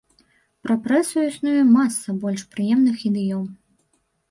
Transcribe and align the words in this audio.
Пра 0.67 0.77
прэсу 0.87 1.25
існуе 1.25 1.61
маса 1.77 2.17
больш 2.25 2.41
прыемных 2.57 3.07
ідыём. 3.13 3.45